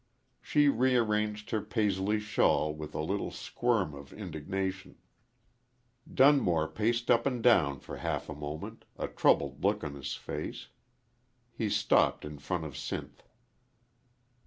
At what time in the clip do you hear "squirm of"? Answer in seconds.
3.29-4.11